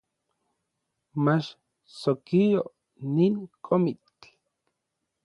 [1.25, 1.47] Mach
[1.99, 2.61] sokio
[3.13, 3.33] nin
[3.65, 4.21] komitl